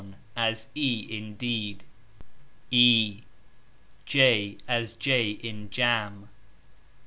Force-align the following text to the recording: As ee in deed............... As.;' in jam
As 0.35 0.67
ee 0.73 1.01
in 1.11 1.35
deed............... 1.35 1.83
As.;' 4.67 4.95
in 5.43 5.69
jam 5.69 6.27